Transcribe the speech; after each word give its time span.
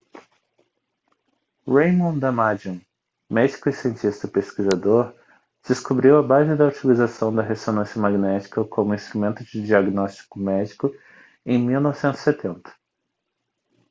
raymond 1.75 2.19
damadian 2.21 2.81
médico 3.29 3.69
e 3.69 3.71
cientista 3.71 4.27
pesquisador 4.27 5.13
descobriu 5.67 6.17
a 6.17 6.23
base 6.23 6.55
da 6.55 6.65
utilização 6.69 7.31
da 7.31 7.43
ressonância 7.43 8.01
magnética 8.01 8.65
como 8.65 8.95
instrumento 8.95 9.43
de 9.45 9.61
diagnóstico 9.63 10.39
médico 10.39 10.91
em 11.45 11.59
1970 11.59 12.73